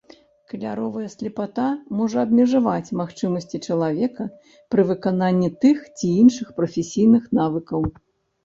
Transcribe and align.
Каляровая 0.51 1.09
слепата 1.15 1.65
можа 1.97 2.17
абмежаваць 2.29 2.93
магчымасці 3.01 3.61
чалавека 3.67 4.23
пры 4.77 4.81
выкананні 4.93 5.49
тых 5.67 5.77
ці 5.97 6.07
іншых 6.23 6.47
прафесійных 6.63 7.23
навыкаў. 7.41 7.79